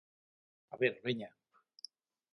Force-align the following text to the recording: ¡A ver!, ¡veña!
¡A 0.73 0.75
ver!, 0.81 0.93
¡veña! 1.05 1.29